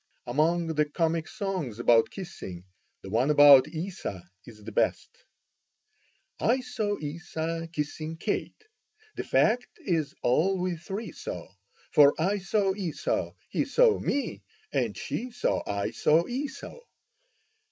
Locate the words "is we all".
9.77-10.77